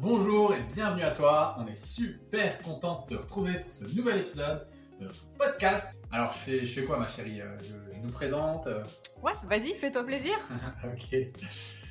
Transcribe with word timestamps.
bonjour 0.00 0.54
et 0.54 0.62
bienvenue 0.74 1.02
à 1.02 1.10
toi. 1.12 1.56
On 1.58 1.66
est 1.66 1.76
super 1.76 2.60
content 2.62 3.04
de 3.08 3.16
te 3.16 3.20
retrouver 3.22 3.60
pour 3.60 3.72
ce 3.72 3.84
nouvel 3.94 4.18
épisode 4.18 4.66
de 5.00 5.06
notre 5.06 5.26
podcast. 5.38 5.90
Alors, 6.12 6.32
je 6.32 6.38
fais, 6.38 6.66
je 6.66 6.80
fais 6.80 6.86
quoi, 6.86 6.98
ma 6.98 7.08
chérie? 7.08 7.40
Euh, 7.40 7.56
je, 7.62 7.94
je 7.94 8.00
nous 8.00 8.10
présente. 8.10 8.66
euh, 8.66 8.82
Ouais, 9.22 9.32
vas-y, 9.44 9.74
fais-toi 9.74 10.04
plaisir. 10.04 10.36
ok. 10.84 11.16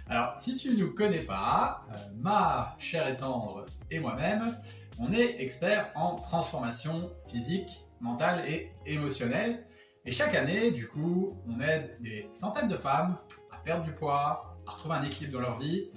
Alors, 0.07 0.33
si 0.39 0.55
tu 0.57 0.71
ne 0.71 0.77
nous 0.77 0.93
connais 0.93 1.21
pas, 1.21 1.85
euh, 1.91 1.95
ma 2.17 2.75
chère 2.79 3.07
et 3.07 3.15
tendre 3.15 3.65
et 3.91 3.99
moi-même, 3.99 4.57
on 4.99 5.11
est 5.13 5.41
experts 5.41 5.91
en 5.95 6.15
transformation 6.19 7.11
physique, 7.29 7.85
mentale 8.01 8.43
et 8.47 8.71
émotionnelle. 8.85 9.65
Et 10.05 10.11
chaque 10.11 10.35
année, 10.35 10.71
du 10.71 10.87
coup, 10.87 11.37
on 11.47 11.59
aide 11.59 11.97
des 12.01 12.27
centaines 12.33 12.67
de 12.69 12.77
femmes 12.77 13.17
à 13.51 13.57
perdre 13.57 13.83
du 13.85 13.93
poids, 13.93 14.57
à 14.67 14.71
retrouver 14.71 14.95
un 14.95 15.03
équilibre 15.03 15.33
dans 15.33 15.41
leur 15.41 15.59
vie, 15.59 15.91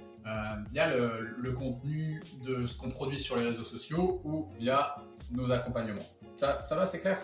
via 0.71 0.89
le, 0.95 1.37
le 1.39 1.53
contenu 1.53 2.23
de 2.45 2.67
ce 2.67 2.77
qu'on 2.77 2.91
produit 2.91 3.19
sur 3.19 3.37
les 3.37 3.47
réseaux 3.47 3.65
sociaux 3.65 4.21
ou 4.25 4.49
via 4.59 4.97
nos 5.31 5.51
accompagnements. 5.51 6.03
Ça, 6.39 6.61
ça 6.63 6.77
va, 6.77 6.87
c'est 6.87 7.01
clair? 7.01 7.21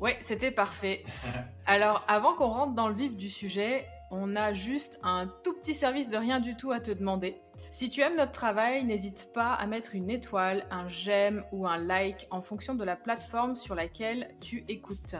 Ouais, 0.00 0.18
c'était 0.20 0.50
parfait. 0.50 1.04
Alors, 1.66 2.04
avant 2.08 2.34
qu'on 2.34 2.48
rentre 2.48 2.74
dans 2.74 2.88
le 2.88 2.94
vif 2.94 3.16
du 3.16 3.28
sujet, 3.28 3.86
on 4.10 4.36
a 4.36 4.52
juste 4.52 4.98
un 5.02 5.26
tout 5.44 5.54
petit 5.54 5.74
service 5.74 6.08
de 6.08 6.16
rien 6.16 6.40
du 6.40 6.56
tout 6.56 6.72
à 6.72 6.80
te 6.80 6.90
demander. 6.90 7.36
Si 7.70 7.88
tu 7.88 8.02
aimes 8.02 8.16
notre 8.16 8.32
travail, 8.32 8.84
n'hésite 8.84 9.30
pas 9.32 9.54
à 9.54 9.66
mettre 9.66 9.94
une 9.94 10.10
étoile, 10.10 10.66
un 10.70 10.88
j'aime 10.88 11.42
ou 11.52 11.66
un 11.66 11.78
like 11.78 12.26
en 12.30 12.42
fonction 12.42 12.74
de 12.74 12.84
la 12.84 12.96
plateforme 12.96 13.56
sur 13.56 13.74
laquelle 13.74 14.34
tu 14.40 14.64
écoutes. 14.68 15.16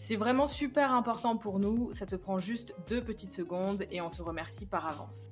C'est 0.00 0.16
vraiment 0.16 0.48
super 0.48 0.90
important 0.92 1.36
pour 1.36 1.60
nous, 1.60 1.92
ça 1.92 2.04
te 2.04 2.16
prend 2.16 2.40
juste 2.40 2.74
deux 2.88 3.02
petites 3.02 3.32
secondes 3.32 3.84
et 3.92 4.00
on 4.00 4.10
te 4.10 4.22
remercie 4.22 4.66
par 4.66 4.88
avance. 4.88 5.30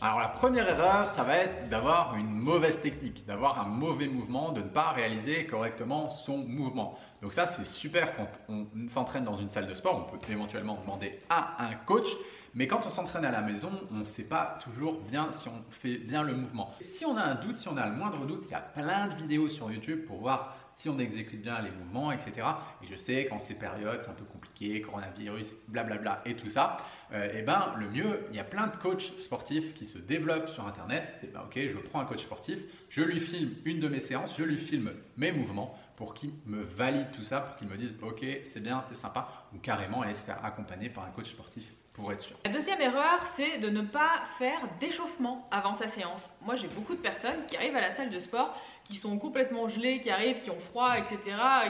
Alors 0.00 0.20
la 0.20 0.28
première 0.28 0.68
erreur, 0.68 1.10
ça 1.10 1.22
va 1.22 1.36
être 1.36 1.68
d'avoir 1.68 2.16
une 2.16 2.30
mauvaise 2.30 2.80
technique, 2.80 3.24
d'avoir 3.26 3.60
un 3.60 3.68
mauvais 3.68 4.08
mouvement, 4.08 4.52
de 4.52 4.60
ne 4.60 4.68
pas 4.68 4.90
réaliser 4.92 5.46
correctement 5.46 6.10
son 6.10 6.38
mouvement. 6.38 6.98
Donc 7.20 7.34
ça 7.34 7.46
c'est 7.46 7.66
super 7.66 8.16
quand 8.16 8.28
on 8.48 8.66
s'entraîne 8.88 9.24
dans 9.24 9.36
une 9.36 9.50
salle 9.50 9.66
de 9.66 9.74
sport, 9.74 10.08
on 10.08 10.16
peut 10.16 10.32
éventuellement 10.32 10.78
demander 10.80 11.20
à 11.28 11.62
un 11.62 11.74
coach, 11.74 12.08
mais 12.54 12.66
quand 12.66 12.80
on 12.86 12.90
s'entraîne 12.90 13.24
à 13.24 13.30
la 13.30 13.42
maison, 13.42 13.70
on 13.90 13.98
ne 13.98 14.04
sait 14.04 14.24
pas 14.24 14.58
toujours 14.62 15.00
bien 15.00 15.30
si 15.30 15.48
on 15.48 15.62
fait 15.70 15.98
bien 15.98 16.22
le 16.22 16.34
mouvement. 16.34 16.74
Si 16.82 17.04
on 17.04 17.16
a 17.16 17.22
un 17.22 17.36
doute, 17.36 17.56
si 17.56 17.68
on 17.68 17.76
a 17.76 17.86
le 17.86 17.94
moindre 17.94 18.26
doute, 18.26 18.44
il 18.46 18.52
y 18.52 18.54
a 18.54 18.60
plein 18.60 19.08
de 19.08 19.14
vidéos 19.14 19.48
sur 19.48 19.70
YouTube 19.70 20.06
pour 20.06 20.18
voir 20.18 20.56
si 20.82 20.88
on 20.88 20.98
exécute 20.98 21.40
bien 21.40 21.62
les 21.62 21.70
mouvements, 21.70 22.10
etc. 22.10 22.44
Et 22.82 22.88
je 22.90 22.96
sais 22.96 23.26
qu'en 23.26 23.38
ces 23.38 23.54
périodes, 23.54 24.00
c'est 24.02 24.10
un 24.10 24.14
peu 24.14 24.24
compliqué, 24.24 24.80
coronavirus, 24.80 25.46
blablabla 25.68 26.22
et 26.26 26.34
tout 26.34 26.48
ça, 26.48 26.78
euh, 27.12 27.38
et 27.38 27.42
ben 27.42 27.72
le 27.78 27.88
mieux, 27.88 28.26
il 28.30 28.36
y 28.36 28.40
a 28.40 28.44
plein 28.44 28.66
de 28.66 28.76
coachs 28.76 29.12
sportifs 29.20 29.74
qui 29.74 29.86
se 29.86 29.98
développent 29.98 30.48
sur 30.48 30.66
Internet. 30.66 31.14
C'est 31.20 31.32
ben, 31.32 31.42
ok, 31.44 31.56
je 31.56 31.78
prends 31.78 32.00
un 32.00 32.04
coach 32.04 32.22
sportif, 32.22 32.58
je 32.88 33.02
lui 33.02 33.20
filme 33.20 33.54
une 33.64 33.78
de 33.78 33.86
mes 33.86 34.00
séances, 34.00 34.36
je 34.36 34.42
lui 34.42 34.58
filme 34.58 34.90
mes 35.16 35.30
mouvements 35.30 35.78
pour 35.94 36.14
qu'il 36.14 36.32
me 36.46 36.64
valide 36.64 37.12
tout 37.12 37.22
ça, 37.22 37.40
pour 37.40 37.56
qu'il 37.56 37.68
me 37.68 37.76
dise 37.76 37.94
ok, 38.02 38.24
c'est 38.52 38.60
bien, 38.60 38.82
c'est 38.88 38.96
sympa, 38.96 39.28
ou 39.54 39.58
carrément 39.58 40.02
aller 40.02 40.14
se 40.14 40.24
faire 40.24 40.44
accompagner 40.44 40.88
par 40.88 41.04
un 41.04 41.10
coach 41.10 41.30
sportif 41.30 41.72
pour 41.92 42.10
être 42.12 42.22
sûr. 42.22 42.36
La 42.44 42.50
deuxième 42.50 42.80
erreur, 42.80 43.26
c'est 43.36 43.58
de 43.58 43.68
ne 43.68 43.82
pas 43.82 44.22
faire 44.38 44.60
d'échauffement 44.80 45.46
avant 45.50 45.74
sa 45.74 45.88
séance. 45.88 46.30
Moi, 46.40 46.56
j'ai 46.56 46.68
beaucoup 46.68 46.94
de 46.94 47.00
personnes 47.00 47.44
qui 47.46 47.56
arrivent 47.56 47.76
à 47.76 47.80
la 47.80 47.92
salle 47.92 48.10
de 48.10 48.18
sport, 48.18 48.58
qui 48.84 48.96
sont 48.96 49.18
complètement 49.18 49.68
gelées, 49.68 50.00
qui 50.00 50.10
arrivent, 50.10 50.42
qui 50.42 50.50
ont 50.50 50.60
froid, 50.70 50.94
etc., 50.96 51.18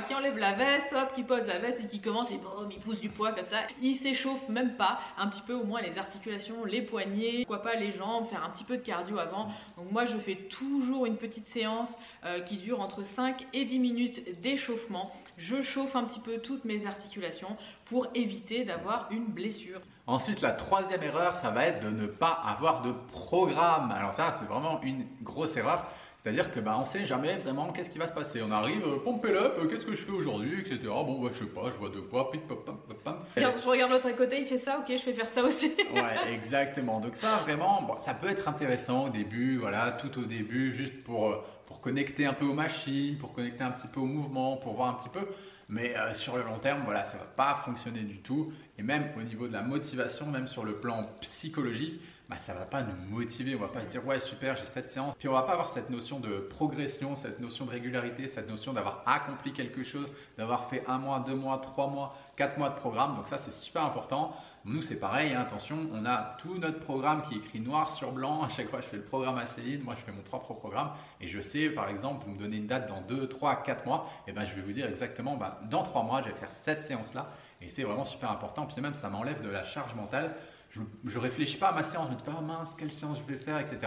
qui 0.07 0.15
enlèvent 0.15 0.39
la 0.39 0.55
veste, 0.55 0.93
hop, 0.93 1.13
qui 1.15 1.23
posent 1.23 1.47
la 1.47 1.59
veste 1.59 1.81
et 1.81 1.87
qui 1.87 2.01
commencent 2.01 2.31
et 2.31 2.39
boum, 2.39 2.71
ils 2.71 2.81
poussent 2.81 3.01
du 3.01 3.11
poids 3.11 3.33
comme 3.33 3.47
ça. 3.47 3.59
Ils 3.83 3.97
s'échauffent 3.97 4.49
même 4.49 4.77
pas, 4.77 5.01
un 5.19 5.29
petit 5.29 5.43
peu 5.43 5.55
au 5.55 5.65
moins 5.65 5.81
les 5.81 5.99
articulations, 5.99 6.65
les 6.65 6.83
poignets, 6.83 7.45
pourquoi 7.47 7.63
pas 7.63 7.75
les 7.75 7.93
jambes, 7.93 8.29
faire 8.29 8.45
un 8.45 8.51
petit 8.51 8.65
peu 8.65 8.77
de 8.77 8.83
cardio 8.83 9.19
avant. 9.19 9.49
Donc 9.77 9.91
moi, 9.91 10.05
je 10.05 10.17
fais 10.17 10.37
toujours 10.37 11.07
une 11.07 11.17
petite 11.17 11.49
séance 11.49 11.97
euh, 12.25 12.41
qui 12.41 12.57
dure 12.57 12.81
entre 12.81 13.03
5 13.03 13.47
et 13.53 13.65
10 13.65 13.79
minutes 13.79 14.41
d'échauffement. 14.41 15.13
Je 15.37 15.63
chauffe 15.63 15.97
un 15.97 16.05
petit 16.05 16.21
peu 16.21 16.39
toutes 16.39 16.65
mes 16.65 16.87
articulations 16.87 17.57
pour 17.87 18.07
éviter 18.15 18.65
d'avoir 18.65 19.09
une 19.11 19.25
blessure. 19.25 19.81
Ensuite, 20.07 20.41
la 20.41 20.53
troisième 20.53 21.03
erreur, 21.03 21.37
ça 21.37 21.51
va 21.51 21.67
être 21.67 21.85
de 21.85 21.91
ne 21.91 22.07
pas 22.07 22.43
avoir 22.45 22.83
de 22.83 22.93
programme. 23.13 23.91
Alors 23.93 24.13
ça, 24.13 24.33
c'est 24.39 24.47
vraiment 24.47 24.81
une 24.83 25.07
grosse 25.23 25.57
erreur. 25.57 25.87
C'est-à-dire 26.23 26.53
que 26.53 26.61
bah, 26.61 26.77
on 26.79 26.87
sait 26.87 27.05
jamais 27.05 27.37
vraiment 27.39 27.73
qu'est-ce 27.73 27.91
qui 27.91 27.99
va 27.99 28.07
se 28.07 28.13
passer. 28.13 28.41
On 28.43 28.51
arrive, 28.53 28.85
euh, 28.87 28.99
pompe 29.03 29.25
up, 29.25 29.55
euh, 29.59 29.67
qu'est-ce 29.67 29.85
que 29.85 29.95
je 29.95 30.05
fais 30.05 30.13
aujourd'hui, 30.13 30.61
etc. 30.61 30.79
Bon, 30.85 31.21
bah, 31.21 31.31
je 31.33 31.41
sais 31.41 31.47
pas, 31.47 31.71
je 31.73 31.77
vois 31.79 31.89
deux 31.89 32.03
poids, 32.03 32.31
pip, 32.31 32.47
pop, 32.47 32.65
pop, 32.65 32.87
pop, 32.87 33.03
pop. 33.03 33.27
Regarde, 33.35 33.57
je 33.61 33.69
regarde 33.69 33.91
l'autre 33.91 34.07
à 34.07 34.13
côté, 34.13 34.41
il 34.41 34.47
fait 34.47 34.59
ça, 34.59 34.79
ok, 34.79 34.97
je 34.97 35.05
vais 35.05 35.15
faire 35.15 35.31
ça 35.31 35.43
aussi. 35.43 35.73
Ouais, 35.93 36.33
exactement. 36.33 37.01
Donc 37.01 37.17
ça, 37.17 37.39
vraiment, 37.39 37.83
bon, 37.83 37.97
ça 37.99 38.15
peut 38.15 38.29
être 38.29 38.49
intéressant 38.49 39.07
au 39.07 39.09
début, 39.09 39.59
voilà, 39.59 39.99
tout 40.01 40.17
au 40.21 40.25
début, 40.25 40.75
juste 40.75 41.03
pour, 41.03 41.29
euh, 41.29 41.45
pour 41.67 41.81
connecter 41.81 42.25
un 42.25 42.35
peu 42.35 42.45
aux 42.45 42.55
machines, 42.55 43.19
pour 43.19 43.33
connecter 43.33 43.65
un 43.65 43.73
petit 43.73 43.89
peu 43.89 44.01
au 44.01 44.07
mouvement, 44.07 44.57
pour 44.59 44.75
voir 44.75 44.91
un 44.91 44.95
petit 44.95 45.09
peu. 45.09 45.27
Mais 45.69 45.97
euh, 45.97 46.15
sur 46.15 46.37
le 46.37 46.45
long 46.45 46.59
terme, 46.59 46.83
voilà, 46.85 47.05
ça 47.05 47.17
va 47.17 47.25
pas 47.25 47.63
fonctionner 47.65 48.03
du 48.03 48.19
tout. 48.19 48.53
Et 48.79 48.83
même 48.83 49.09
au 49.19 49.23
niveau 49.23 49.49
de 49.49 49.53
la 49.53 49.63
motivation, 49.63 50.27
même 50.27 50.47
sur 50.47 50.65
le 50.65 50.75
plan 50.75 51.09
psychologique, 51.23 52.01
bah, 52.33 52.39
ça 52.47 52.55
va 52.55 52.65
pas 52.65 52.83
nous 52.83 52.97
motiver. 53.11 53.55
On 53.55 53.59
va 53.59 53.69
pas 53.69 53.83
se 53.83 53.89
dire 53.89 54.07
ouais 54.07 54.19
super, 54.19 54.57
j'ai 54.57 54.65
cette 54.65 54.91
séance. 54.91 55.15
Puis 55.19 55.29
on 55.29 55.33
va 55.33 55.43
pas 55.43 55.53
avoir 55.53 55.69
cette 55.69 55.91
notion 55.91 56.19
de 56.19 56.39
progression, 56.39 57.15
cette 57.15 57.41
notion 57.41 57.67
de 57.67 57.71
régularité, 57.71 58.27
cette 58.27 58.49
notion 58.49 58.73
d'avoir 58.73 59.03
accompli 59.05 59.53
quelque 59.53 59.85
chose, 59.85 60.11
d'avoir 60.39 60.71
fait 60.71 60.83
un 60.87 60.97
mois, 60.97 61.21
deux 61.27 61.35
mois, 61.35 61.59
trois 61.59 61.89
mois, 61.89 62.17
quatre 62.37 62.57
mois 62.57 62.71
de 62.71 62.77
programme. 62.77 63.17
Donc 63.17 63.29
ça 63.29 63.37
c'est 63.37 63.53
super 63.53 63.85
important. 63.85 64.35
Nous 64.65 64.81
c'est 64.81 64.97
pareil, 64.97 65.35
hein, 65.35 65.41
attention, 65.41 65.77
on 65.93 66.07
a 66.07 66.37
tout 66.39 66.57
notre 66.57 66.79
programme 66.79 67.23
qui 67.23 67.35
est 67.35 67.39
écrit 67.39 67.61
noir 67.61 67.93
sur 67.93 68.13
blanc. 68.13 68.45
À 68.45 68.49
chaque 68.49 68.71
fois 68.71 68.81
je 68.81 68.87
fais 68.87 68.97
le 68.97 69.03
programme 69.03 69.37
à 69.37 69.45
Céline, 69.45 69.83
moi 69.83 69.95
je 69.99 70.03
fais 70.03 70.13
mon 70.13 70.23
propre 70.23 70.55
programme 70.55 70.93
et 71.21 71.29
je 71.29 71.41
sais 71.41 71.69
par 71.69 71.91
exemple, 71.91 72.25
vous 72.25 72.33
me 72.33 72.39
donnez 72.39 72.59
une 72.59 72.67
date 72.67 72.89
dans 72.89 73.03
2, 73.03 73.29
3, 73.29 73.63
4 73.63 73.85
mois, 73.85 74.09
et 74.27 74.33
ben 74.33 74.47
je 74.47 74.55
vais 74.55 74.63
vous 74.63 74.73
dire 74.73 74.87
exactement, 74.87 75.37
bah, 75.37 75.61
dans 75.69 75.83
3 75.83 76.05
mois 76.05 76.23
je 76.23 76.29
vais 76.29 76.35
faire 76.37 76.53
cette 76.53 76.85
séance 76.85 77.13
là 77.13 77.29
et 77.61 77.69
c'est 77.69 77.83
vraiment 77.83 78.05
super 78.05 78.31
important. 78.31 78.67
Puis 78.67 78.81
même 78.81 78.95
ça 78.95 79.09
m'enlève 79.09 79.43
de 79.43 79.51
la 79.51 79.65
charge 79.65 79.95
mentale. 79.95 80.35
Je, 80.73 80.81
je 81.05 81.19
réfléchis 81.19 81.59
pas 81.59 81.69
à 81.69 81.73
ma 81.73 81.83
séance, 81.83 82.07
je 82.09 82.13
me 82.13 82.17
dis 82.17 82.25
pas 82.25 82.35
oh 82.39 82.43
mince 82.43 82.75
quelle 82.79 82.91
séance 82.91 83.19
je 83.19 83.33
vais 83.33 83.39
faire, 83.39 83.59
etc. 83.59 83.79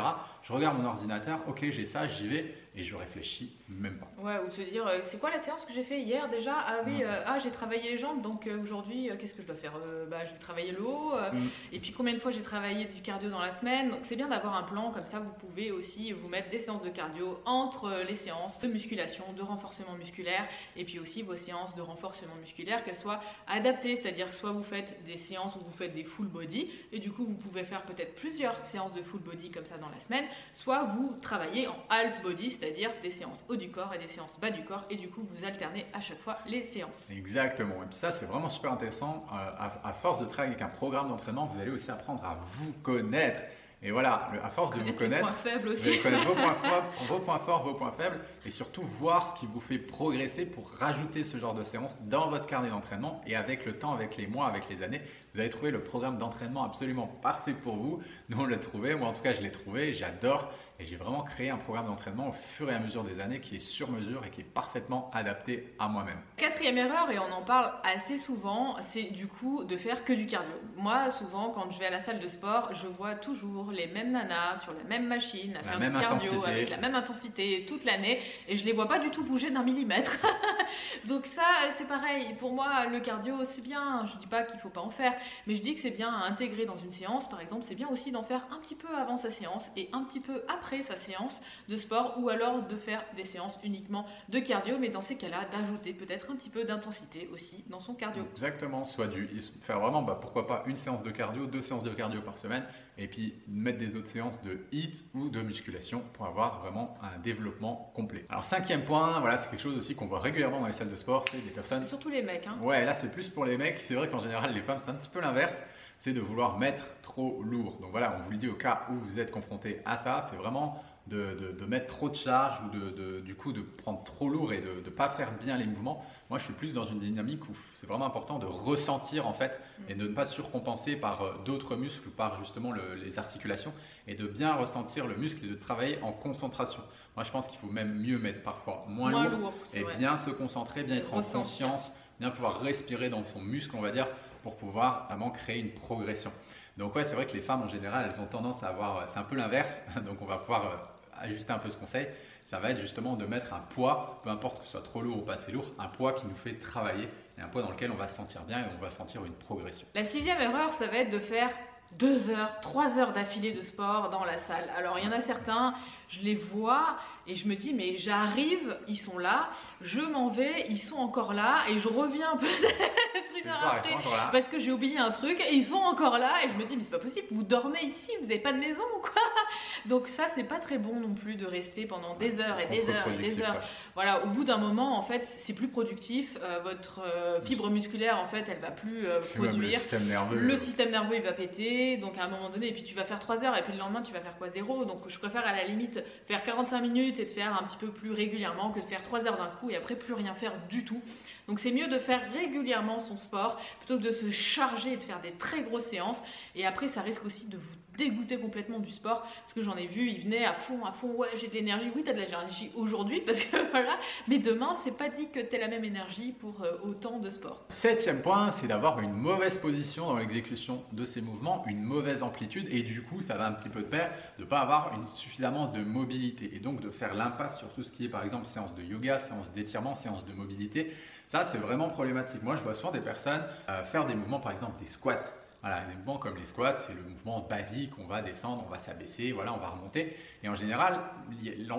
Je 0.44 0.54
regarde 0.54 0.78
mon 0.78 0.86
ordinateur, 0.86 1.40
ok 1.48 1.66
j'ai 1.72 1.86
ça, 1.86 2.08
j'y 2.08 2.28
vais 2.28 2.56
et 2.78 2.84
je 2.84 2.96
réfléchis 2.96 3.56
même 3.70 3.98
pas. 3.98 4.08
Ouais, 4.22 4.36
ou 4.46 4.52
se 4.52 4.62
dire, 4.62 4.86
euh, 4.86 5.00
c'est 5.08 5.20
quoi 5.20 5.32
la 5.32 5.40
séance 5.40 5.64
que 5.66 5.74
j'ai 5.74 5.84
fait 5.84 6.00
hier 6.02 6.30
déjà? 6.30 6.56
Ah 6.58 6.80
oui, 6.86 7.04
euh, 7.04 7.22
ah 7.26 7.40
j'ai 7.40 7.52
travaillé 7.52 7.92
les 7.92 7.98
jambes, 7.98 8.22
donc 8.22 8.48
euh, 8.48 8.62
aujourd'hui, 8.62 9.10
euh, 9.10 9.16
qu'est-ce 9.18 9.34
que 9.34 9.42
je 9.42 9.48
dois 9.48 9.56
faire? 9.56 9.74
Bah, 10.10 10.26
je 10.26 10.34
vais 10.34 10.40
travailler 10.40 10.72
le 10.72 10.82
haut. 10.82 11.14
Mm. 11.32 11.48
Et 11.72 11.80
puis 11.80 11.92
combien 11.92 12.14
de 12.14 12.20
fois 12.20 12.32
j'ai 12.32 12.42
travaillé 12.42 12.86
du 12.86 13.02
cardio 13.02 13.30
dans 13.30 13.40
la 13.40 13.52
semaine? 13.52 13.90
Donc 13.90 14.00
c'est 14.04 14.16
bien 14.16 14.28
d'avoir 14.28 14.56
un 14.56 14.64
plan, 14.64 14.92
comme 14.92 15.06
ça 15.06 15.20
vous 15.20 15.32
pouvez 15.40 15.72
aussi 15.72 16.12
vous 16.12 16.28
mettre 16.28 16.50
des 16.50 16.60
séances 16.60 16.84
de 16.84 16.90
cardio 16.90 17.40
entre 17.46 18.04
les 18.08 18.16
séances 18.16 18.60
de 18.60 18.68
musculation, 18.68 19.24
de 19.34 19.42
renforcement 19.42 19.94
musculaire, 19.94 20.48
et 20.76 20.84
puis 20.84 21.00
aussi 21.00 21.22
vos 21.22 21.38
séances 21.38 21.76
de 21.76 21.82
renforcement 21.82 22.36
musculaire, 22.36 22.84
qu'elles 22.84 22.96
soient 22.96 23.22
adaptées, 23.48 23.96
c'est-à-dire 23.96 24.32
soit 24.34 24.52
vous 24.52 24.64
faites 24.64 25.04
des 25.06 25.18
séances 25.18 25.56
où 25.56 25.60
vous 25.60 25.78
faites 25.78 25.94
des 25.94 26.04
full 26.04 26.28
body, 26.28 26.70
et 26.92 27.00
du 27.00 27.12
coup 27.12 27.26
vous 27.26 27.36
pouvez 27.36 27.64
faire 27.64 27.84
peut-être 27.84 28.16
plusieurs 28.16 28.66
séances 28.66 28.94
de 28.94 29.02
full 29.02 29.22
body 29.22 29.50
comme 29.52 29.66
ça 29.66 29.78
dans 29.78 29.90
la 29.90 30.00
semaine, 30.00 30.26
soit 30.56 30.84
vous 30.96 31.16
travaillez 31.22 31.68
en 31.68 31.78
half 31.90 32.22
body, 32.22 32.52
c'est-à-dire 32.52 32.65
des 32.72 33.12
séances 33.12 33.44
haut 33.50 33.56
du 33.56 33.70
corps 33.70 33.94
et 33.94 33.98
des 33.98 34.08
séances 34.08 34.34
bas 34.40 34.50
du 34.50 34.64
corps, 34.64 34.86
et 34.90 34.96
du 34.96 35.10
coup 35.10 35.22
vous 35.30 35.46
alternez 35.46 35.86
à 35.94 36.02
chaque 36.02 36.20
fois 36.20 36.38
les 36.48 36.64
séances. 36.64 37.08
Exactement. 37.12 37.84
Et 37.84 37.88
puis 37.88 37.96
ça, 37.96 38.12
c'est 38.12 38.26
vraiment 38.26 38.50
super 38.50 38.72
intéressant. 38.72 39.26
Euh, 39.32 39.68
à, 39.84 39.94
force 39.94 40.20
de 40.20 40.26
travailler 40.26 40.56
avec 40.56 40.64
un 40.64 40.70
programme 40.70 41.10
d'entraînement, 41.10 41.46
vous 41.46 41.60
allez 41.62 41.72
aussi 41.72 41.90
apprendre 41.92 42.24
à 42.24 42.40
vous 42.58 42.74
connaître. 42.84 43.44
Et 43.84 43.92
voilà, 43.92 44.32
à 44.44 44.50
force 44.50 44.76
de 44.76 44.82
vous 44.82 44.94
Connaître 44.94 45.28
vous 45.44 45.88
allez 45.88 46.00
connaître 46.00 46.26
vos 46.26 46.34
points, 46.34 46.56
forts, 46.64 46.84
vos 47.08 47.20
points 47.20 47.40
forts, 47.40 47.64
vos 47.64 47.74
points 47.76 47.92
faibles, 47.92 48.20
et 48.44 48.50
surtout 48.50 48.82
voir 49.00 49.36
ce 49.36 49.40
qui 49.40 49.46
vous 49.46 49.60
fait 49.60 49.78
progresser 49.78 50.46
pour 50.46 50.72
rajouter 50.72 51.24
ce 51.24 51.38
genre 51.38 51.54
de 51.54 51.64
séance 51.64 52.02
dans 52.04 52.30
votre 52.30 52.48
carnet 52.48 52.70
d'entraînement. 52.70 53.22
Et 53.28 53.36
avec 53.36 53.66
le 53.66 53.78
temps, 53.78 53.94
avec 53.94 54.18
les 54.18 54.26
mois, 54.26 54.48
avec 54.48 54.64
les 54.70 54.82
années, 54.82 55.02
vous 55.34 55.40
allez 55.40 55.50
trouver 55.50 55.70
le 55.70 55.84
programme 55.84 56.18
d'entraînement 56.18 56.64
absolument 56.64 57.08
parfait 57.22 57.54
pour 57.54 57.76
vous. 57.76 58.02
Nous, 58.30 58.40
on 58.40 58.46
l'a 58.46 58.58
trouvé. 58.58 58.96
Moi, 58.96 59.10
en 59.10 59.14
tout 59.14 59.22
cas, 59.22 59.34
je 59.34 59.42
l'ai 59.42 59.52
trouvé. 59.52 59.94
J'adore. 59.94 60.52
Et 60.78 60.86
j'ai 60.86 60.98
vraiment 60.98 61.24
créé 61.24 61.50
un 61.50 61.58
programme 61.58 61.86
d'entraînement 61.86 62.30
au 62.30 62.34
fur 62.58 62.70
et 62.70 62.74
à 62.74 62.80
mesure 62.80 63.06
des 63.06 63.22
années 63.22 63.40
qui 63.40 63.56
est 63.56 63.60
sur 63.60 63.90
mesure 63.90 64.26
et 64.26 64.30
qui 64.30 64.42
est 64.42 64.44
parfaitement 64.44 65.10
adapté 65.14 65.74
à 65.80 65.88
moi-même. 65.88 66.20
Quatrième 66.36 66.78
erreur, 66.78 67.10
et 67.12 67.18
on 67.18 67.32
en 67.32 67.44
parle 67.44 67.72
assez 67.86 68.18
souvent, 68.18 68.76
c'est 68.82 69.04
du 69.04 69.28
coup 69.28 69.64
de 69.64 69.78
faire 69.78 70.04
que 70.04 70.12
du 70.12 70.26
cardio. 70.28 70.52
Moi, 70.76 71.12
souvent, 71.12 71.50
quand 71.52 71.72
je 71.72 71.80
vais 71.80 71.86
à 71.86 71.92
la 71.92 72.02
salle 72.02 72.20
de 72.20 72.28
sport, 72.28 72.74
je 72.74 72.88
vois 72.88 73.16
toujours 73.16 73.72
les 73.72 73.88
mêmes 73.88 74.12
nanas 74.12 74.58
sur 74.64 74.74
la 74.74 74.84
même 74.84 75.08
machine, 75.08 75.56
à 75.56 75.62
La 75.62 75.72
faire 75.72 75.80
même 75.80 75.94
du 75.94 76.00
cardio 76.00 76.30
intensité. 76.32 76.52
avec 76.52 76.70
la 76.70 76.78
même 76.78 76.96
intensité 76.96 77.66
toute 77.66 77.86
l'année, 77.86 78.20
et 78.50 78.58
je 78.58 78.66
les 78.66 78.74
vois 78.74 78.90
pas 78.90 79.00
du 79.00 79.12
tout 79.12 79.24
bouger 79.24 79.52
d'un 79.52 79.64
millimètre. 79.64 80.18
Donc 81.08 81.26
ça, 81.26 81.44
c'est 81.78 81.88
pareil. 81.88 82.36
Pour 82.38 82.52
moi, 82.52 82.86
le 82.88 83.00
cardio, 83.00 83.46
c'est 83.46 83.62
bien. 83.64 84.06
Je 84.12 84.18
dis 84.18 84.28
pas 84.28 84.44
qu'il 84.44 84.60
faut 84.60 84.68
pas 84.70 84.82
en 84.82 84.90
faire, 84.90 85.14
mais 85.48 85.56
je 85.56 85.62
dis 85.62 85.76
que 85.76 85.82
c'est 85.82 85.92
bien 85.92 86.14
à 86.14 86.26
intégrer 86.26 86.66
dans 86.66 86.78
une 86.78 86.92
séance. 86.92 87.30
Par 87.30 87.40
exemple, 87.40 87.64
c'est 87.66 87.76
bien 87.76 87.88
aussi 87.88 88.12
d'en 88.12 88.24
faire 88.24 88.46
un 88.52 88.60
petit 88.60 88.76
peu 88.76 88.94
avant 88.98 89.18
sa 89.18 89.32
séance 89.32 89.72
et 89.78 89.88
un 89.94 90.04
petit 90.04 90.20
peu 90.20 90.44
après 90.50 90.65
après 90.66 90.82
sa 90.82 90.98
séance 90.98 91.40
de 91.70 91.78
sport 91.78 92.16
ou 92.18 92.30
alors 92.30 92.64
de 92.64 92.76
faire 92.76 93.04
des 93.16 93.26
séances 93.26 93.56
uniquement 93.64 94.08
de 94.30 94.40
cardio, 94.40 94.80
mais 94.80 94.90
dans 94.90 95.04
ces 95.04 95.16
cas-là, 95.16 95.46
d'ajouter 95.52 95.94
peut-être 95.94 96.32
un 96.32 96.36
petit 96.36 96.50
peu 96.50 96.64
d'intensité 96.64 97.30
aussi 97.32 97.64
dans 97.68 97.80
son 97.80 97.94
cardio. 97.94 98.24
Exactement, 98.32 98.84
soit 98.84 99.06
du 99.06 99.30
faire 99.62 99.80
vraiment, 99.80 100.02
bah, 100.02 100.18
pourquoi 100.20 100.48
pas 100.48 100.64
une 100.66 100.76
séance 100.76 101.04
de 101.04 101.12
cardio, 101.12 101.46
deux 101.46 101.62
séances 101.62 101.84
de 101.84 101.92
cardio 101.92 102.20
par 102.22 102.40
semaine, 102.40 102.64
et 102.98 103.08
puis 103.08 103.36
mettre 103.48 103.78
des 103.78 103.96
autres 103.96 104.08
séances 104.08 104.42
de 104.42 104.66
HIIT 104.72 105.04
ou 105.14 105.30
de 105.30 105.42
musculation 105.44 106.02
pour 106.14 106.26
avoir 106.26 106.62
vraiment 106.62 106.98
un 107.04 107.20
développement 107.20 107.92
complet. 107.94 108.26
Alors 108.30 108.46
cinquième 108.46 108.86
point, 108.86 109.20
voilà, 109.20 109.38
c'est 109.38 109.52
quelque 109.52 109.62
chose 109.62 109.78
aussi 109.78 109.96
qu'on 109.96 110.08
voit 110.08 110.20
régulièrement 110.20 110.62
dans 110.62 110.68
les 110.68 110.74
salles 110.74 110.90
de 110.90 110.96
sport, 110.96 111.26
c'est 111.30 111.44
des 111.46 111.52
personnes. 111.52 111.86
Surtout 111.86 112.10
les 112.10 112.24
mecs. 112.24 112.48
Hein. 112.48 112.58
Ouais, 112.62 112.86
là 112.86 112.96
c'est 112.96 113.12
plus 113.12 113.30
pour 113.30 113.46
les 113.46 113.58
mecs. 113.58 113.78
C'est 113.88 113.94
vrai 113.94 114.10
qu'en 114.10 114.20
général 114.20 114.52
les 114.52 114.62
femmes 114.62 114.80
c'est 114.80 114.90
un 114.90 114.96
petit 114.96 115.10
peu 115.10 115.20
l'inverse, 115.20 115.62
c'est 116.00 116.14
de 116.14 116.22
vouloir 116.22 116.58
mettre 116.58 116.88
trop 117.02 117.42
lourd. 117.44 117.78
Donc 117.82 117.92
voilà, 117.92 118.18
on 118.20 118.24
vous 118.24 118.32
le 118.32 118.38
dit 118.38 118.48
au 118.48 118.56
cas 118.56 118.88
où 118.90 118.96
vous 118.96 119.20
êtes 119.20 119.32
confronté 119.32 119.82
à 119.86 119.98
ça, 119.98 120.28
c'est 120.30 120.38
vraiment 120.38 120.84
de, 121.08 121.66
mettre 121.68 121.88
trop 121.88 122.10
de 122.10 122.16
charge 122.16 122.60
ou 122.66 122.70
de, 122.70 123.20
du 123.22 123.36
coup 123.36 123.52
de 123.52 123.62
prendre 123.62 124.04
trop 124.04 124.30
lourd 124.30 124.54
et 124.54 124.62
de 124.62 124.84
ne 124.84 124.90
pas 124.90 125.10
faire 125.10 125.32
bien 125.44 125.58
les 125.58 125.66
mouvements. 125.66 126.06
Moi, 126.30 126.40
je 126.40 126.46
suis 126.46 126.54
plus 126.54 126.74
dans 126.74 126.86
une 126.86 127.00
dynamique 127.00 127.44
où 127.48 127.56
c'est 127.74 127.86
vraiment 127.86 128.08
important 128.08 128.40
de 128.40 128.48
ressentir 128.48 129.28
en 129.28 129.34
fait 129.34 129.60
et 129.88 129.94
de 129.94 130.08
ne 130.08 130.14
pas 130.14 130.26
surcompenser 130.26 130.96
par 130.96 131.22
euh, 131.22 131.34
d'autres 131.46 131.76
muscles 131.76 132.08
ou 132.08 132.12
par 132.12 132.40
justement 132.40 132.72
les 132.72 133.20
articulations 133.20 133.74
et 134.08 134.16
de 134.16 134.26
bien 134.26 134.56
ressentir 134.56 135.06
le 135.06 135.16
muscle 135.16 135.46
et 135.46 135.50
de 135.50 135.56
travailler 135.56 136.00
en 136.02 136.12
concentration. 136.12 136.82
Moi, 137.16 137.24
je 137.24 137.32
pense 137.32 137.48
qu'il 137.48 137.60
faut 137.60 137.72
même 137.72 137.94
mieux 138.00 138.18
mettre 138.18 138.42
parfois 138.42 138.86
moins, 138.88 139.30
lourd, 139.30 139.54
et 139.74 139.84
bien 139.98 140.18
se 140.18 140.32
concentrer, 140.32 140.84
bien 140.84 140.98
être 140.98 141.14
en 141.14 141.22
conscience, 141.22 141.92
bien 142.20 142.32
pouvoir 142.32 142.60
respirer 142.62 143.10
dans 143.10 143.24
son 143.26 143.40
muscle, 143.40 143.76
on 143.76 143.82
va 143.82 143.92
dire, 143.92 144.08
pour 144.46 144.58
pouvoir 144.58 145.08
vraiment 145.08 145.32
créer 145.32 145.60
une 145.60 145.72
progression. 145.72 146.32
Donc 146.78 146.96
ouais, 146.96 147.04
c'est 147.04 147.16
vrai 147.16 147.26
que 147.26 147.34
les 147.34 147.42
femmes 147.42 147.64
en 147.64 147.68
général, 147.68 148.08
elles 148.08 148.22
ont 148.22 148.28
tendance 148.28 148.62
à 148.62 148.68
avoir, 148.68 149.10
c'est 149.10 149.18
un 149.18 149.24
peu 149.24 149.36
l'inverse, 149.36 149.74
donc 150.06 150.22
on 150.22 150.26
va 150.26 150.38
pouvoir 150.38 150.66
euh, 150.66 150.76
ajuster 151.20 151.52
un 151.52 151.58
peu 151.58 151.72
ce 151.72 151.78
conseil, 151.78 152.08
ça 152.52 152.60
va 152.60 152.70
être 152.70 152.80
justement 152.80 153.16
de 153.16 153.26
mettre 153.26 153.56
un 153.56 153.62
poids, 153.74 154.22
peu 154.24 154.30
importe 154.30 154.60
que 154.60 154.66
ce 154.66 154.74
soit 154.74 154.84
trop 154.84 155.02
lourd 155.02 155.18
ou 155.18 155.22
pas 155.22 155.34
assez 155.34 155.52
lourd, 155.52 155.66
un 155.80 155.88
poids 155.88 156.14
qui 156.14 156.28
nous 156.28 156.36
fait 156.36 156.60
travailler 156.60 157.10
et 157.40 157.42
un 157.42 157.48
poids 157.48 157.64
dans 157.64 157.72
lequel 157.72 157.90
on 157.90 157.96
va 157.96 158.08
se 158.08 158.18
sentir 158.18 158.44
bien 158.44 158.60
et 158.60 158.66
on 158.78 158.80
va 158.80 158.92
sentir 158.92 159.26
une 159.26 159.34
progression. 159.34 159.88
La 159.96 160.04
sixième 160.04 160.40
erreur, 160.40 160.72
ça 160.74 160.86
va 160.86 160.98
être 160.98 161.10
de 161.10 161.18
faire 161.18 161.50
deux 161.94 162.30
heures, 162.30 162.60
trois 162.62 163.00
heures 163.00 163.14
d'affilée 163.14 163.54
de 163.54 163.64
sport 163.64 164.12
dans 164.12 164.26
la 164.26 164.38
salle. 164.38 164.70
Alors 164.78 165.00
il 165.00 165.06
y 165.06 165.08
en 165.08 165.12
a 165.12 165.22
certains, 165.22 165.74
je 166.10 166.20
les 166.20 166.36
vois 166.36 166.98
et 167.28 167.36
je 167.36 167.48
me 167.48 167.56
dis 167.56 167.74
mais 167.74 167.98
j'arrive, 167.98 168.78
ils 168.88 168.98
sont 168.98 169.18
là, 169.18 169.50
je 169.82 170.02
m'en 170.02 170.30
vais, 170.30 170.66
ils 170.70 170.80
sont 170.80 170.98
encore 170.98 171.34
là 171.34 171.64
et 171.70 171.80
je 171.80 171.88
reviens 171.88 172.38
peut-être 172.38 173.44
une 173.44 173.50
heure 173.50 173.64
après 173.64 173.96
parce 174.32 174.48
que 174.48 174.60
j'ai 174.60 174.72
oublié 174.72 174.98
un 174.98 175.12
truc 175.12 175.40
et 175.40 175.56
ils 175.56 175.66
sont 175.66 175.76
encore 175.76 176.18
là 176.18 176.44
et 176.44 176.50
je 176.50 176.54
me 176.54 176.66
dis 176.66 176.78
mais 176.78 176.84
c'est 176.84 176.92
pas 176.92 177.00
possible, 177.00 177.28
vous 177.32 177.44
dormez 177.44 177.84
ici, 177.84 178.12
vous 178.22 178.28
n'avez 178.28 178.40
pas 178.40 178.54
de 178.54 178.60
maison 178.60 178.84
ou 178.98 179.02
quoi? 179.02 179.22
Donc 179.86 180.08
ça 180.08 180.28
c'est 180.36 180.44
pas 180.44 180.60
très 180.60 180.78
bon 180.78 181.00
non 181.00 181.14
plus 181.14 181.36
de 181.36 181.46
rester 181.46 181.86
pendant 181.86 182.16
des 182.16 182.40
heures 182.40 182.60
et 182.60 182.68
des 182.68 182.90
heures 182.90 183.08
et 183.08 183.18
des 183.18 183.42
heures. 183.42 183.62
Voilà, 183.96 184.24
au 184.24 184.28
bout 184.28 184.44
d'un 184.44 184.58
moment 184.58 184.98
en 184.98 185.04
fait 185.04 185.24
c'est 185.26 185.54
plus 185.54 185.68
productif, 185.68 186.38
euh, 186.42 186.60
votre 186.64 187.02
euh, 187.02 187.42
fibre 187.42 187.70
musculaire 187.70 188.18
en 188.20 188.28
fait 188.28 188.46
elle 188.48 188.60
va 188.60 188.72
plus 188.72 189.08
euh, 189.08 189.22
produire, 189.36 189.72
le 189.72 189.78
système 189.80 190.06
nerveux, 190.06 190.38
le 190.38 190.58
système 190.58 190.92
nerveux 190.92 191.16
il 191.16 191.24
va 191.24 191.34
péter, 191.34 191.98
donc 191.98 192.18
à 192.18 192.26
un 192.26 192.30
moment 192.30 192.50
donné 192.50 192.70
et 192.70 192.74
puis 192.74 192.84
tu 192.84 192.96
vas 192.96 193.04
faire 193.04 193.20
trois 193.20 193.44
heures 193.44 193.58
et 193.58 193.64
puis 193.64 193.74
le 193.74 193.80
lendemain 193.80 194.02
tu 194.02 194.14
vas 194.14 194.22
faire 194.22 194.38
quoi? 194.38 194.50
Zéro, 194.50 194.86
donc 194.86 195.02
je 195.08 195.18
préfère 195.18 195.46
à 195.46 195.54
la 195.54 195.66
limite 195.66 196.04
faire 196.28 196.44
45 196.44 196.82
minutes 196.82 197.15
et 197.20 197.26
de 197.26 197.30
faire 197.32 197.60
un 197.60 197.64
petit 197.66 197.78
peu 197.78 197.88
plus 197.88 198.12
régulièrement 198.12 198.72
que 198.72 198.80
de 198.80 198.86
faire 198.86 199.04
3 199.04 199.28
heures 199.28 199.38
d'un 199.38 199.50
coup 199.60 199.70
et 199.70 199.76
après 199.76 199.96
plus 199.96 200.14
rien 200.14 200.34
faire 200.36 200.54
du 200.70 200.86
tout. 200.86 201.02
Donc 201.48 201.60
c'est 201.60 201.72
mieux 201.72 201.88
de 201.88 201.98
faire 201.98 202.22
régulièrement 202.34 203.00
son 203.00 203.18
sport 203.18 203.60
plutôt 203.80 203.98
que 203.98 204.04
de 204.04 204.12
se 204.12 204.32
charger 204.32 204.94
et 204.94 204.98
de 204.98 205.04
faire 205.04 205.22
des 205.22 205.32
très 205.32 205.62
grosses 205.62 205.86
séances. 205.86 206.22
Et 206.56 206.66
après, 206.66 206.88
ça 206.88 207.02
risque 207.02 207.26
aussi 207.26 207.48
de 207.48 207.58
vous 207.58 207.76
dégoûter 207.98 208.38
complètement 208.38 208.80
du 208.80 208.92
sport 208.92 209.22
parce 209.22 209.54
que 209.54 209.62
j'en 209.62 209.76
ai 209.76 209.88
vu, 209.88 210.08
il 210.10 210.24
venait 210.24 210.46
à 210.46 210.54
fond, 210.54 210.84
à 210.86 210.92
fond, 210.92 211.10
ouais, 211.16 211.30
j'ai 211.36 211.48
de 211.48 211.54
l'énergie. 211.54 211.92
Oui, 211.96 212.04
t'as 212.04 212.14
de 212.14 212.20
l'énergie 212.20 212.72
aujourd'hui 212.76 213.22
parce 213.22 213.40
que 213.40 213.58
voilà, 213.72 213.98
mais 214.28 214.40
demain, 214.40 214.78
c'est 214.84 214.96
pas 214.96 215.10
dit 215.10 215.30
que 215.30 215.40
t'aies 215.40 215.60
la 215.60 215.68
même 215.68 215.84
énergie 215.84 216.32
pour 216.32 216.64
euh, 216.64 216.78
autant 216.84 217.20
de 217.20 217.30
sport. 217.30 217.66
Septième 217.70 218.22
point, 218.22 218.52
c'est 218.52 218.68
d'avoir 218.68 219.00
une 219.00 219.14
mauvaise 219.14 219.58
position 219.58 220.08
dans 220.08 220.18
l'exécution 220.18 220.84
de 220.92 221.06
ces 221.06 221.22
mouvements, 221.22 221.64
une 221.68 221.82
mauvaise 221.82 222.24
amplitude 222.24 222.68
et 222.70 222.82
du 222.82 223.04
coup, 223.04 223.22
ça 223.22 223.36
va 223.36 223.48
un 223.48 223.54
petit 223.54 223.70
peu 223.70 223.82
de 223.82 223.88
pair 223.88 224.12
de 224.40 224.44
pas 224.44 224.60
avoir 224.60 224.92
suffisamment 225.14 225.68
de 225.68 225.82
mobilité 225.82 226.52
et 226.54 226.60
donc 226.60 226.82
de 226.82 226.90
faire 226.90 227.14
l'impasse 227.14 227.58
sur 227.60 227.72
tout 227.74 227.84
ce 227.84 227.92
qui 227.92 228.06
est 228.06 228.10
par 228.10 228.24
exemple 228.24 228.46
séance 228.46 228.74
de 228.76 228.84
yoga, 228.84 229.20
séance 229.20 229.52
d'étirement, 229.54 229.96
séance 229.96 230.26
de 230.26 230.34
mobilité 230.34 230.94
ça, 231.32 231.46
c'est 231.52 231.58
vraiment 231.58 231.90
problématique. 231.90 232.44
Moi, 232.44 232.56
je 232.56 232.62
vois 232.62 232.76
souvent 232.76 232.92
des 232.92 233.02
personnes 233.02 233.44
euh, 233.70 233.84
faire 233.84 234.06
des 234.06 234.16
mouvements, 234.16 234.40
par 234.40 234.52
exemple 234.52 234.80
des 234.80 234.88
squats. 234.88 235.24
Voilà, 235.66 235.84
des 235.86 235.96
mouvements 235.96 236.20
comme 236.20 236.38
les 236.38 236.46
squats, 236.46 236.78
c'est 236.86 236.94
le 236.94 237.02
mouvement 237.02 237.40
basique, 237.40 237.90
on 237.98 238.06
va 238.06 238.22
descendre, 238.22 238.64
on 238.68 238.70
va 238.70 238.78
s'abaisser, 238.78 239.32
voilà, 239.32 239.52
on 239.52 239.58
va 239.58 239.70
remonter. 239.70 240.16
Et 240.44 240.48
en 240.48 240.54
général, 240.54 241.00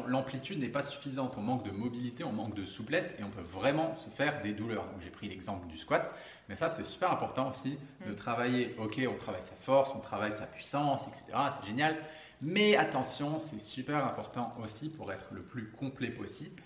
l'amplitude 0.08 0.58
n'est 0.58 0.70
pas 0.70 0.82
suffisante, 0.82 1.34
on 1.38 1.40
manque 1.40 1.62
de 1.62 1.70
mobilité, 1.70 2.24
on 2.24 2.32
manque 2.32 2.56
de 2.56 2.64
souplesse 2.64 3.14
et 3.20 3.22
on 3.22 3.30
peut 3.30 3.46
vraiment 3.52 3.94
se 3.94 4.10
faire 4.10 4.42
des 4.42 4.54
douleurs. 4.54 4.86
Donc 4.86 5.02
j'ai 5.04 5.10
pris 5.10 5.28
l'exemple 5.28 5.68
du 5.68 5.78
squat, 5.78 6.12
mais 6.48 6.56
ça 6.56 6.68
c'est 6.68 6.82
super 6.82 7.12
important 7.12 7.50
aussi 7.50 7.78
de 8.04 8.10
mm. 8.10 8.16
travailler, 8.16 8.74
ok, 8.76 9.00
on 9.08 9.18
travaille 9.18 9.44
sa 9.44 9.54
force, 9.64 9.92
on 9.94 10.00
travaille 10.00 10.34
sa 10.34 10.46
puissance, 10.46 11.02
etc. 11.02 11.38
C'est 11.60 11.68
génial. 11.68 11.94
Mais 12.42 12.76
attention, 12.76 13.38
c'est 13.38 13.60
super 13.60 14.04
important 14.04 14.52
aussi 14.64 14.88
pour 14.88 15.12
être 15.12 15.28
le 15.30 15.42
plus 15.42 15.70
complet 15.70 16.10
possible 16.10 16.60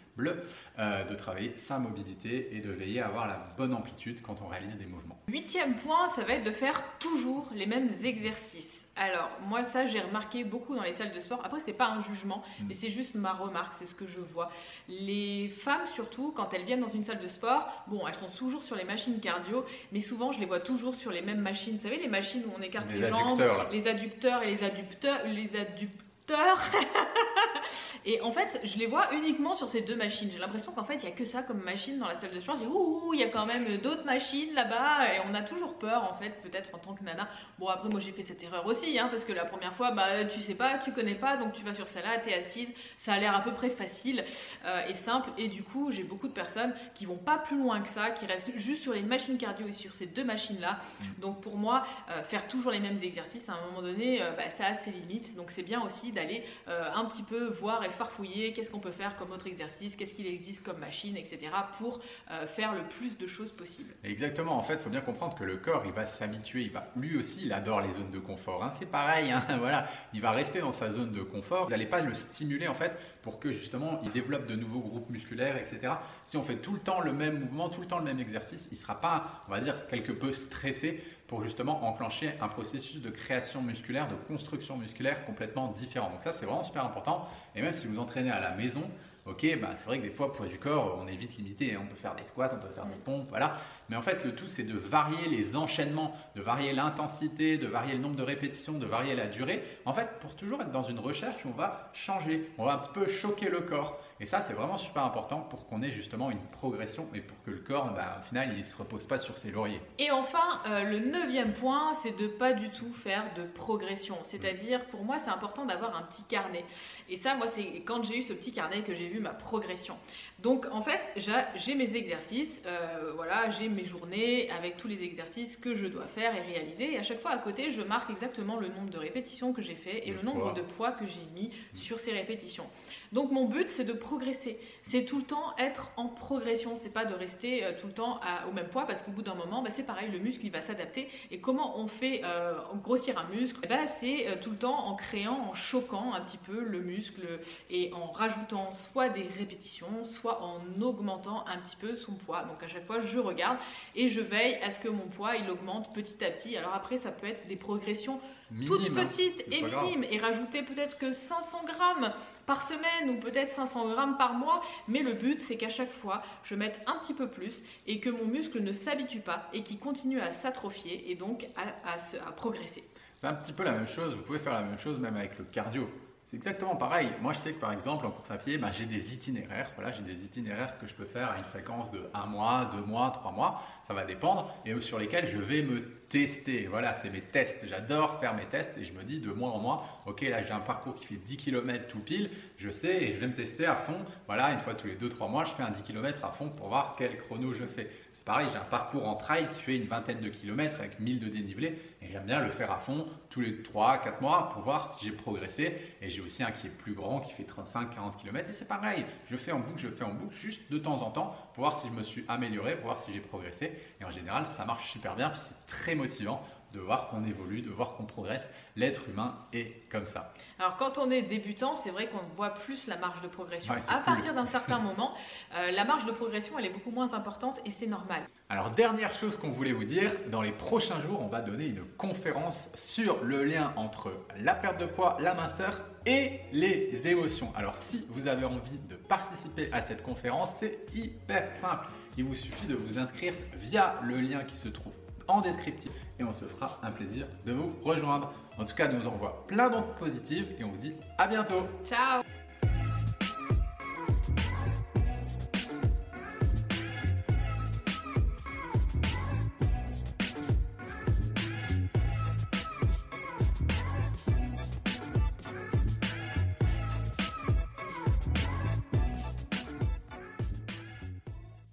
euh, 0.78 1.04
de 1.04 1.14
travailler 1.14 1.52
sa 1.56 1.78
mobilité 1.78 2.56
et 2.56 2.60
de 2.60 2.70
veiller 2.70 3.00
à 3.00 3.06
avoir 3.06 3.26
la 3.26 3.38
bonne 3.56 3.74
amplitude 3.74 4.22
quand 4.22 4.40
on 4.42 4.48
réalise 4.48 4.76
des 4.76 4.86
mouvements. 4.86 5.18
Huitième 5.28 5.76
point, 5.76 6.08
ça 6.16 6.24
va 6.24 6.34
être 6.34 6.44
de 6.44 6.52
faire 6.52 6.82
toujours 6.98 7.48
les 7.54 7.66
mêmes 7.66 7.90
exercices. 8.02 8.80
Alors, 8.96 9.30
moi, 9.46 9.62
ça, 9.62 9.86
j'ai 9.86 10.00
remarqué 10.00 10.44
beaucoup 10.44 10.74
dans 10.74 10.82
les 10.82 10.92
salles 10.94 11.12
de 11.12 11.20
sport. 11.20 11.40
Après, 11.44 11.60
c'est 11.60 11.72
pas 11.72 11.88
un 11.88 12.02
jugement, 12.02 12.42
mm. 12.60 12.64
mais 12.68 12.74
c'est 12.74 12.90
juste 12.90 13.14
ma 13.14 13.32
remarque, 13.32 13.74
c'est 13.78 13.86
ce 13.86 13.94
que 13.94 14.06
je 14.06 14.20
vois. 14.20 14.50
Les 14.88 15.48
femmes, 15.48 15.86
surtout, 15.94 16.32
quand 16.36 16.52
elles 16.52 16.64
viennent 16.64 16.80
dans 16.80 16.88
une 16.88 17.04
salle 17.04 17.20
de 17.20 17.28
sport, 17.28 17.84
bon, 17.86 18.06
elles 18.06 18.14
sont 18.14 18.30
toujours 18.36 18.62
sur 18.62 18.76
les 18.76 18.84
machines 18.84 19.18
cardio, 19.20 19.64
mais 19.92 20.00
souvent, 20.00 20.32
je 20.32 20.40
les 20.40 20.46
vois 20.46 20.60
toujours 20.60 20.94
sur 20.96 21.12
les 21.12 21.22
mêmes 21.22 21.40
machines. 21.40 21.76
Vous 21.76 21.82
savez, 21.82 21.98
les 21.98 22.08
machines 22.08 22.42
où 22.46 22.52
on 22.58 22.62
écarte 22.62 22.92
les, 22.92 23.08
jambes, 23.08 23.42
les 23.72 23.86
adducteurs 23.86 24.42
et 24.42 24.54
les 24.54 24.62
adducteurs, 24.62 25.26
les 25.26 25.56
adducteurs. 25.56 26.06
Et 28.06 28.20
en 28.22 28.32
fait, 28.32 28.60
je 28.64 28.78
les 28.78 28.86
vois 28.86 29.12
uniquement 29.12 29.54
sur 29.54 29.68
ces 29.68 29.82
deux 29.82 29.96
machines. 29.96 30.30
J'ai 30.32 30.38
l'impression 30.38 30.72
qu'en 30.72 30.84
fait, 30.84 30.96
il 30.96 31.06
n'y 31.06 31.12
a 31.12 31.14
que 31.14 31.24
ça 31.24 31.42
comme 31.42 31.62
machine 31.62 31.98
dans 31.98 32.08
la 32.08 32.16
salle 32.16 32.30
de 32.30 32.38
dis, 32.38 32.66
ouh, 32.66 33.12
il 33.14 33.20
y 33.20 33.22
a 33.22 33.28
quand 33.28 33.46
même 33.46 33.78
d'autres 33.78 34.04
machines 34.04 34.54
là-bas. 34.54 35.14
Et 35.14 35.20
on 35.30 35.34
a 35.34 35.42
toujours 35.42 35.74
peur, 35.74 36.04
en 36.04 36.14
fait, 36.14 36.40
peut-être 36.42 36.74
en 36.74 36.78
tant 36.78 36.94
que 36.94 37.04
nana. 37.04 37.28
Bon, 37.58 37.68
après, 37.68 37.88
moi, 37.88 38.00
j'ai 38.00 38.12
fait 38.12 38.22
cette 38.22 38.42
erreur 38.42 38.64
aussi, 38.66 38.98
hein, 38.98 39.08
parce 39.10 39.24
que 39.24 39.32
la 39.32 39.44
première 39.44 39.74
fois, 39.74 39.90
bah, 39.90 40.24
tu 40.24 40.40
sais 40.40 40.54
pas, 40.54 40.78
tu 40.78 40.92
connais 40.92 41.14
pas, 41.14 41.36
donc 41.36 41.52
tu 41.52 41.62
vas 41.62 41.74
sur 41.74 41.86
celle-là, 41.88 42.20
tu 42.24 42.30
es 42.30 42.34
assise. 42.34 42.68
Ça 42.98 43.14
a 43.14 43.18
l'air 43.18 43.34
à 43.34 43.40
peu 43.40 43.52
près 43.52 43.70
facile 43.70 44.24
euh, 44.64 44.86
et 44.88 44.94
simple. 44.94 45.30
Et 45.36 45.48
du 45.48 45.62
coup, 45.62 45.90
j'ai 45.90 46.02
beaucoup 46.02 46.28
de 46.28 46.32
personnes 46.32 46.74
qui 46.94 47.06
vont 47.06 47.18
pas 47.18 47.38
plus 47.38 47.58
loin 47.58 47.80
que 47.80 47.88
ça, 47.88 48.10
qui 48.10 48.26
restent 48.26 48.56
juste 48.56 48.82
sur 48.82 48.92
les 48.92 49.02
machines 49.02 49.36
cardio 49.36 49.66
et 49.68 49.72
sur 49.72 49.94
ces 49.94 50.06
deux 50.06 50.24
machines-là. 50.24 50.80
Mm. 51.00 51.20
Donc, 51.20 51.40
pour 51.42 51.56
moi, 51.56 51.84
euh, 52.10 52.22
faire 52.24 52.48
toujours 52.48 52.72
les 52.72 52.80
mêmes 52.80 53.00
exercices, 53.02 53.48
à 53.48 53.52
un 53.52 53.66
moment 53.66 53.82
donné, 53.82 54.22
euh, 54.22 54.32
bah, 54.32 54.48
ça 54.56 54.66
a 54.66 54.74
ses 54.74 54.90
limites. 54.90 55.36
Donc, 55.36 55.50
c'est 55.50 55.62
bien 55.62 55.82
aussi 55.82 56.12
d'aller 56.20 56.44
un 56.66 57.04
petit 57.06 57.22
peu 57.22 57.46
voir 57.46 57.84
et 57.84 57.90
farfouiller 57.90 58.52
qu'est-ce 58.52 58.70
qu'on 58.70 58.80
peut 58.80 58.90
faire 58.90 59.16
comme 59.16 59.32
autre 59.32 59.46
exercice, 59.46 59.96
qu'est-ce 59.96 60.14
qu'il 60.14 60.26
existe 60.26 60.62
comme 60.62 60.78
machine, 60.78 61.16
etc. 61.16 61.38
pour 61.78 62.00
euh, 62.30 62.46
faire 62.46 62.74
le 62.74 62.82
plus 62.82 63.18
de 63.18 63.26
choses 63.26 63.52
possible. 63.52 63.94
Exactement, 64.04 64.56
en 64.56 64.62
fait, 64.62 64.74
il 64.74 64.80
faut 64.80 64.90
bien 64.90 65.00
comprendre 65.00 65.34
que 65.34 65.44
le 65.44 65.56
corps, 65.56 65.82
il 65.86 65.92
va 65.92 66.06
s'habituer, 66.06 66.62
il 66.62 66.70
va, 66.70 66.90
lui 66.96 67.18
aussi, 67.18 67.40
il 67.44 67.52
adore 67.52 67.80
les 67.80 67.92
zones 67.92 68.10
de 68.10 68.18
confort. 68.18 68.62
Hein. 68.64 68.70
C'est 68.72 68.90
pareil, 68.90 69.30
hein. 69.30 69.44
voilà, 69.58 69.88
il 70.12 70.20
va 70.20 70.30
rester 70.32 70.60
dans 70.60 70.72
sa 70.72 70.90
zone 70.90 71.12
de 71.12 71.22
confort. 71.22 71.64
Vous 71.64 71.70
n'allez 71.70 71.86
pas 71.86 72.00
le 72.00 72.14
stimuler, 72.14 72.68
en 72.68 72.74
fait, 72.74 72.92
pour 73.22 73.38
que 73.38 73.52
justement 73.52 74.00
il 74.02 74.10
développe 74.10 74.46
de 74.46 74.56
nouveaux 74.56 74.80
groupes 74.80 75.10
musculaires, 75.10 75.56
etc. 75.56 75.94
Si 76.26 76.36
on 76.36 76.42
fait 76.42 76.56
tout 76.56 76.72
le 76.72 76.80
temps 76.80 77.00
le 77.00 77.12
même 77.12 77.40
mouvement, 77.40 77.68
tout 77.68 77.80
le 77.80 77.86
temps 77.86 77.98
le 77.98 78.04
même 78.04 78.20
exercice, 78.20 78.66
il 78.70 78.74
ne 78.74 78.80
sera 78.82 79.00
pas, 79.00 79.44
on 79.48 79.50
va 79.50 79.60
dire, 79.60 79.86
quelque 79.88 80.12
peu 80.12 80.32
stressé 80.32 81.02
pour 81.30 81.44
justement 81.44 81.84
enclencher 81.84 82.32
un 82.40 82.48
processus 82.48 83.00
de 83.00 83.08
création 83.08 83.62
musculaire, 83.62 84.08
de 84.08 84.16
construction 84.16 84.76
musculaire 84.76 85.24
complètement 85.26 85.68
différent. 85.68 86.10
Donc 86.10 86.24
ça, 86.24 86.32
c'est 86.32 86.44
vraiment 86.44 86.64
super 86.64 86.84
important. 86.84 87.28
Et 87.54 87.62
même 87.62 87.72
si 87.72 87.86
vous 87.86 88.00
entraînez 88.00 88.32
à 88.32 88.40
la 88.40 88.50
maison, 88.56 88.82
ok, 89.30 89.58
bah, 89.60 89.70
c'est 89.78 89.86
vrai 89.86 89.98
que 89.98 90.04
des 90.04 90.10
fois, 90.10 90.32
poids 90.32 90.46
du 90.46 90.58
corps, 90.58 90.98
on 91.00 91.06
est 91.06 91.16
vite 91.16 91.36
limité. 91.36 91.76
On 91.76 91.86
peut 91.86 91.96
faire 91.96 92.14
des 92.14 92.24
squats, 92.24 92.50
on 92.52 92.58
peut 92.58 92.72
faire 92.74 92.86
des 92.86 92.96
pompes, 92.96 93.26
voilà. 93.28 93.58
Mais 93.88 93.96
en 93.96 94.02
fait, 94.02 94.24
le 94.24 94.34
tout, 94.34 94.46
c'est 94.46 94.62
de 94.62 94.78
varier 94.78 95.28
les 95.28 95.56
enchaînements, 95.56 96.16
de 96.36 96.42
varier 96.42 96.72
l'intensité, 96.72 97.58
de 97.58 97.66
varier 97.66 97.94
le 97.94 98.00
nombre 98.00 98.16
de 98.16 98.22
répétitions, 98.22 98.78
de 98.78 98.86
varier 98.86 99.14
la 99.14 99.26
durée. 99.26 99.62
En 99.84 99.92
fait, 99.92 100.08
pour 100.20 100.36
toujours 100.36 100.60
être 100.62 100.70
dans 100.70 100.84
une 100.84 100.98
recherche 100.98 101.36
on 101.44 101.50
va 101.50 101.90
changer, 101.92 102.50
on 102.58 102.64
va 102.64 102.74
un 102.74 102.78
petit 102.78 102.92
peu 102.92 103.08
choquer 103.08 103.48
le 103.48 103.60
corps. 103.60 103.98
Et 104.20 104.26
ça, 104.26 104.42
c'est 104.42 104.52
vraiment 104.52 104.76
super 104.76 105.04
important 105.04 105.40
pour 105.40 105.66
qu'on 105.66 105.82
ait 105.82 105.92
justement 105.92 106.30
une 106.30 106.42
progression 106.52 107.08
et 107.14 107.20
pour 107.20 107.42
que 107.42 107.50
le 107.50 107.56
corps, 107.56 107.94
bah, 107.94 108.18
au 108.20 108.28
final, 108.28 108.50
il 108.52 108.58
ne 108.58 108.62
se 108.62 108.76
repose 108.76 109.06
pas 109.06 109.16
sur 109.16 109.38
ses 109.38 109.50
lauriers. 109.50 109.80
Et 109.98 110.10
enfin, 110.10 110.60
euh, 110.66 110.84
le 110.84 110.98
neuvième 110.98 111.54
point, 111.54 111.94
c'est 112.02 112.16
de 112.16 112.26
pas 112.26 112.52
du 112.52 112.68
tout 112.70 112.92
faire 112.92 113.24
de 113.34 113.44
progression. 113.44 114.16
C'est-à-dire, 114.24 114.84
pour 114.86 115.04
moi, 115.04 115.18
c'est 115.18 115.30
important 115.30 115.64
d'avoir 115.64 115.96
un 115.96 116.02
petit 116.02 116.22
carnet. 116.24 116.64
Et 117.08 117.16
ça, 117.16 117.34
moi, 117.34 117.46
c'est 117.48 117.80
quand 117.86 118.04
j'ai 118.04 118.18
eu 118.18 118.22
ce 118.22 118.34
petit 118.34 118.52
carnet 118.52 118.82
que 118.82 118.94
j'ai 118.94 119.08
vu 119.08 119.19
vu 119.20 119.22
ma 119.22 119.30
progression. 119.30 119.96
Donc 120.42 120.66
en 120.72 120.82
fait, 120.82 121.12
j'ai 121.56 121.74
mes 121.74 121.94
exercices, 121.94 122.62
euh, 122.66 123.12
voilà, 123.14 123.50
j'ai 123.50 123.68
mes 123.68 123.84
journées 123.84 124.50
avec 124.50 124.78
tous 124.78 124.88
les 124.88 125.02
exercices 125.02 125.56
que 125.56 125.74
je 125.76 125.86
dois 125.86 126.06
faire 126.06 126.34
et 126.34 126.40
réaliser. 126.40 126.94
Et 126.94 126.98
à 126.98 127.02
chaque 127.02 127.20
fois 127.20 127.32
à 127.32 127.38
côté, 127.38 127.70
je 127.72 127.82
marque 127.82 128.10
exactement 128.10 128.56
le 128.56 128.68
nombre 128.68 128.90
de 128.90 128.98
répétitions 128.98 129.52
que 129.52 129.60
j'ai 129.60 129.74
fait 129.74 130.08
et 130.08 130.12
le, 130.12 130.22
nombre 130.22 130.54
de 130.54 130.62
poids 130.62 130.92
que 130.92 131.06
j'ai 131.06 131.26
mis 131.34 131.48
mmh. 131.48 131.76
sur 131.78 132.00
ces 132.00 132.12
répétitions. 132.12 132.66
Donc 133.12 133.32
mon 133.32 133.46
but, 133.46 133.68
c'est 133.68 133.84
de 133.84 133.92
progresser. 133.92 134.58
C'est 134.82 135.04
tout 135.04 135.18
le 135.18 135.24
temps 135.24 135.54
être 135.58 135.92
en 135.96 136.06
progression. 136.06 136.76
C'est 136.76 136.92
pas 136.92 137.04
de 137.04 137.14
rester 137.14 137.64
euh, 137.64 137.72
tout 137.78 137.88
le 137.88 137.92
temps 137.92 138.20
au 138.48 138.52
même 138.52 138.68
poids 138.68 138.86
parce 138.86 139.02
qu'au 139.02 139.10
bout 139.10 139.22
d'un 139.22 139.34
moment, 139.34 139.62
bah, 139.62 139.70
c'est 139.70 139.82
pareil, 139.82 140.10
le 140.10 140.18
muscle 140.18 140.44
il 140.44 140.52
va 140.52 140.62
s'adapter. 140.62 141.08
Et 141.30 141.40
comment 141.40 141.78
on 141.78 141.86
fait 141.86 142.22
euh, 142.24 142.54
grossir 142.82 143.18
un 143.18 143.28
muscle? 143.34 143.60
Bah, 143.68 143.86
C'est 143.98 144.38
tout 144.40 144.50
le 144.50 144.56
temps 144.56 144.86
en 144.86 144.94
créant, 144.94 145.48
en 145.50 145.54
choquant 145.54 146.14
un 146.14 146.20
petit 146.20 146.38
peu 146.38 146.60
le 146.60 146.80
muscle 146.80 147.40
et 147.68 147.92
en 147.92 148.10
rajoutant 148.12 148.72
soit 148.92 148.99
des 149.08 149.28
répétitions, 149.38 150.04
soit 150.04 150.42
en 150.42 150.60
augmentant 150.80 151.44
un 151.46 151.58
petit 151.58 151.76
peu 151.76 151.96
son 151.96 152.12
poids. 152.12 152.44
Donc 152.44 152.62
à 152.62 152.68
chaque 152.68 152.86
fois, 152.86 153.00
je 153.00 153.18
regarde 153.18 153.58
et 153.96 154.08
je 154.08 154.20
veille 154.20 154.56
à 154.62 154.70
ce 154.70 154.78
que 154.78 154.88
mon 154.88 155.08
poids 155.08 155.36
il 155.36 155.48
augmente 155.50 155.94
petit 155.94 156.24
à 156.24 156.30
petit. 156.30 156.56
Alors 156.56 156.74
après, 156.74 156.98
ça 156.98 157.10
peut 157.10 157.26
être 157.26 157.46
des 157.48 157.56
progressions 157.56 158.20
toutes 158.66 158.88
hein. 158.88 159.06
petites 159.06 159.44
et 159.50 159.62
minimes 159.62 160.04
et 160.10 160.18
rajouter 160.18 160.62
peut-être 160.62 160.98
que 160.98 161.12
500 161.12 161.64
grammes 161.64 162.12
par 162.46 162.66
semaine 162.68 163.10
ou 163.10 163.20
peut-être 163.20 163.52
500 163.52 163.90
grammes 163.90 164.16
par 164.16 164.34
mois, 164.34 164.62
mais 164.88 165.02
le 165.02 165.12
but 165.12 165.38
c'est 165.40 165.56
qu'à 165.56 165.68
chaque 165.68 165.92
fois 165.92 166.22
je 166.42 166.54
mette 166.54 166.80
un 166.86 166.98
petit 166.98 167.14
peu 167.14 167.28
plus 167.28 167.62
et 167.86 168.00
que 168.00 168.10
mon 168.10 168.24
muscle 168.24 168.60
ne 168.60 168.72
s'habitue 168.72 169.20
pas 169.20 169.48
et 169.52 169.62
qu'il 169.62 169.78
continue 169.78 170.20
à 170.20 170.32
s'atrophier 170.32 171.10
et 171.10 171.14
donc 171.14 171.46
à, 171.56 172.32
progresser. 172.32 172.82
C'est 173.20 173.26
un 173.26 173.34
petit 173.34 173.52
peu 173.52 173.62
la 173.62 173.72
même 173.72 173.88
chose, 173.88 174.14
vous 174.14 174.22
pouvez 174.22 174.38
faire 174.38 174.54
la 174.54 174.62
même 174.62 174.78
chose 174.78 174.98
même 174.98 175.16
avec 175.16 175.38
le 175.38 175.44
cardio. 175.44 175.88
C'est 176.30 176.36
exactement 176.36 176.76
pareil. 176.76 177.08
Moi, 177.20 177.32
je 177.32 177.40
sais 177.40 177.52
que 177.52 177.58
par 177.58 177.72
exemple, 177.72 178.06
en 178.06 178.12
course 178.12 178.30
à 178.30 178.38
pied, 178.38 178.56
ben, 178.56 178.70
j'ai 178.70 178.86
des 178.86 179.12
itinéraires. 179.12 179.72
Voilà, 179.74 179.90
j'ai 179.90 180.02
des 180.02 180.22
itinéraires 180.22 180.78
que 180.78 180.86
je 180.86 180.94
peux 180.94 181.04
faire 181.04 181.28
à 181.28 181.38
une 181.38 181.44
fréquence 181.44 181.90
de 181.90 182.08
1 182.14 182.26
mois, 182.26 182.70
2 182.72 182.82
mois, 182.82 183.10
3 183.10 183.32
mois. 183.32 183.62
Ça 183.88 183.94
va 183.94 184.04
dépendre. 184.04 184.54
Et 184.64 184.80
sur 184.80 185.00
lesquels 185.00 185.26
je 185.26 185.38
vais 185.38 185.62
me 185.62 185.80
tester. 186.08 186.68
Voilà, 186.68 186.96
c'est 187.02 187.10
mes 187.10 187.20
tests. 187.20 187.66
J'adore 187.66 188.20
faire 188.20 188.34
mes 188.34 188.44
tests 188.44 188.78
et 188.78 188.84
je 188.84 188.92
me 188.92 189.02
dis 189.02 189.18
de 189.18 189.32
mois 189.32 189.50
en 189.50 189.58
mois, 189.58 190.02
ok, 190.06 190.20
là 190.22 190.42
j'ai 190.42 190.52
un 190.52 190.60
parcours 190.60 190.94
qui 190.94 191.06
fait 191.06 191.16
10 191.16 191.36
km 191.36 191.88
tout 191.88 191.98
pile. 191.98 192.30
Je 192.58 192.70
sais 192.70 193.02
et 193.02 193.14
je 193.14 193.18
vais 193.18 193.26
me 193.26 193.34
tester 193.34 193.66
à 193.66 193.74
fond. 193.74 194.04
Voilà, 194.26 194.52
une 194.52 194.60
fois 194.60 194.74
tous 194.74 194.86
les 194.86 194.96
2-3 194.96 195.28
mois, 195.28 195.44
je 195.44 195.52
fais 195.52 195.64
un 195.64 195.70
10 195.70 195.82
km 195.82 196.24
à 196.24 196.30
fond 196.30 196.50
pour 196.50 196.68
voir 196.68 196.94
quel 196.96 197.16
chrono 197.16 197.54
je 197.54 197.64
fais. 197.64 197.90
Pareil, 198.24 198.48
j'ai 198.52 198.58
un 198.58 198.64
parcours 198.64 199.08
en 199.08 199.14
trail 199.16 199.48
qui 199.54 199.62
fait 199.62 199.76
une 199.76 199.86
vingtaine 199.86 200.20
de 200.20 200.28
kilomètres 200.28 200.78
avec 200.78 201.00
1000 201.00 201.20
de 201.20 201.28
dénivelé 201.28 201.78
et 202.02 202.08
j'aime 202.10 202.26
bien 202.26 202.40
le 202.40 202.50
faire 202.50 202.70
à 202.70 202.78
fond 202.78 203.06
tous 203.30 203.40
les 203.40 203.62
3-4 203.62 204.20
mois 204.20 204.50
pour 204.52 204.62
voir 204.62 204.92
si 204.92 205.06
j'ai 205.06 205.12
progressé. 205.12 205.76
Et 206.02 206.10
j'ai 206.10 206.20
aussi 206.20 206.42
un 206.42 206.50
qui 206.50 206.66
est 206.66 206.70
plus 206.70 206.92
grand 206.92 207.20
qui 207.20 207.32
fait 207.32 207.46
35-40 207.46 208.16
km 208.20 208.50
et 208.50 208.52
c'est 208.52 208.68
pareil, 208.68 209.06
je 209.30 209.36
fais 209.36 209.52
en 209.52 209.60
boucle, 209.60 209.78
je 209.78 209.88
fais 209.88 210.04
en 210.04 210.12
boucle 210.12 210.34
juste 210.34 210.70
de 210.70 210.78
temps 210.78 211.00
en 211.02 211.10
temps 211.10 211.34
pour 211.54 211.64
voir 211.64 211.80
si 211.80 211.88
je 211.88 211.92
me 211.92 212.02
suis 212.02 212.24
amélioré, 212.28 212.76
pour 212.76 212.84
voir 212.84 213.02
si 213.02 213.12
j'ai 213.12 213.20
progressé. 213.20 213.72
Et 214.00 214.04
en 214.04 214.10
général, 214.10 214.46
ça 214.46 214.64
marche 214.64 214.90
super 214.90 215.16
bien, 215.16 215.32
c'est 215.34 215.66
très 215.66 215.94
motivant 215.94 216.44
de 216.72 216.80
voir 216.80 217.08
qu'on 217.08 217.24
évolue, 217.24 217.62
de 217.62 217.70
voir 217.70 217.94
qu'on 217.94 218.04
progresse. 218.04 218.46
L'être 218.76 219.08
humain 219.08 219.36
est 219.52 219.88
comme 219.90 220.06
ça. 220.06 220.32
Alors 220.58 220.76
quand 220.76 220.98
on 220.98 221.10
est 221.10 221.22
débutant, 221.22 221.76
c'est 221.76 221.90
vrai 221.90 222.06
qu'on 222.06 222.24
voit 222.36 222.50
plus 222.50 222.86
la 222.86 222.96
marge 222.96 223.20
de 223.22 223.28
progression. 223.28 223.74
à 223.88 223.98
partir 223.98 224.34
d'un 224.34 224.46
certain 224.46 224.78
moment, 224.88 225.14
euh, 225.54 225.70
la 225.70 225.84
marge 225.84 226.04
de 226.06 226.12
progression, 226.12 226.58
elle 226.58 226.66
est 226.66 226.70
beaucoup 226.70 226.90
moins 226.90 227.12
importante 227.12 227.58
et 227.64 227.70
c'est 227.70 227.86
normal. 227.86 228.22
Alors 228.48 228.70
dernière 228.70 229.12
chose 229.14 229.36
qu'on 229.36 229.50
voulait 229.50 229.72
vous 229.72 229.84
dire, 229.84 230.12
dans 230.30 230.42
les 230.42 230.52
prochains 230.52 231.00
jours, 231.00 231.20
on 231.20 231.28
va 231.28 231.40
donner 231.40 231.66
une 231.66 231.84
conférence 231.96 232.70
sur 232.74 233.22
le 233.22 233.44
lien 233.44 233.72
entre 233.76 234.12
la 234.36 234.54
perte 234.54 234.78
de 234.78 234.86
poids, 234.86 235.16
la 235.20 235.34
minceur 235.34 235.80
et 236.06 236.40
les 236.52 237.06
émotions. 237.06 237.52
Alors 237.56 237.76
si 237.76 238.06
vous 238.10 238.26
avez 238.26 238.44
envie 238.44 238.78
de 238.88 238.96
participer 238.96 239.68
à 239.72 239.82
cette 239.82 240.02
conférence, 240.02 240.50
c'est 240.58 240.78
hyper 240.94 241.48
simple. 241.60 241.88
Il 242.16 242.24
vous 242.24 242.34
suffit 242.34 242.66
de 242.66 242.74
vous 242.74 242.98
inscrire 242.98 243.34
via 243.54 243.96
le 244.02 244.16
lien 244.16 244.44
qui 244.44 244.56
se 244.56 244.68
trouve 244.68 244.92
en 245.28 245.40
descriptif 245.40 245.92
et 246.20 246.24
on 246.24 246.34
se 246.34 246.44
fera 246.44 246.78
un 246.82 246.90
plaisir 246.90 247.26
de 247.46 247.52
vous 247.52 247.72
rejoindre. 247.82 248.32
En 248.58 248.64
tout 248.64 248.74
cas, 248.74 248.92
nous 248.92 249.06
envoie 249.06 249.44
plein 249.46 249.70
d'ondes 249.70 249.96
positives 249.98 250.46
et 250.58 250.64
on 250.64 250.70
vous 250.70 250.76
dit 250.76 250.94
à 251.18 251.26
bientôt. 251.26 251.66
Ciao 251.84 252.22